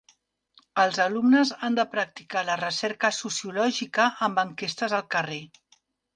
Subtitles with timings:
[0.83, 5.41] Els alumnes han de practicar la recerca sociològica amb enquestes al carrer.